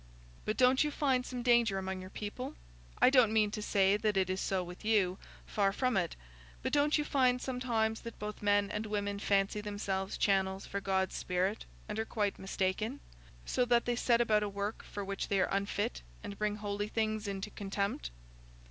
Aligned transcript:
'""But 0.45 0.57
don't 0.57 0.83
you 0.83 0.89
find 0.89 1.23
some 1.27 1.43
danger 1.43 1.77
among 1.77 2.01
your 2.01 2.09
people—I 2.09 3.11
don't 3.11 3.31
mean 3.31 3.51
to 3.51 3.61
say 3.61 3.97
that 3.97 4.17
it 4.17 4.31
is 4.31 4.41
so 4.41 4.63
with 4.63 4.83
you, 4.83 5.19
far 5.45 5.71
from 5.71 5.95
it—but 5.95 6.73
don't 6.73 6.97
you 6.97 7.03
find 7.03 7.39
sometimes 7.39 8.01
that 8.01 8.17
both 8.17 8.41
men 8.41 8.71
and 8.71 8.87
women 8.87 9.19
fancy 9.19 9.61
themselves 9.61 10.17
channels 10.17 10.65
for 10.65 10.81
God's 10.81 11.13
Spirit, 11.13 11.65
and 11.87 11.99
are 11.99 12.05
quite 12.05 12.39
mistaken, 12.39 12.99
so 13.45 13.63
that 13.65 13.85
they 13.85 13.95
set 13.95 14.21
about 14.21 14.41
a 14.41 14.49
work 14.49 14.81
for 14.83 15.05
which 15.05 15.27
they 15.27 15.39
are 15.39 15.53
unfit 15.55 16.01
and 16.23 16.35
bring 16.39 16.55
holy 16.55 16.87
things 16.87 17.27
into 17.27 17.51
contempt?" 17.51 18.09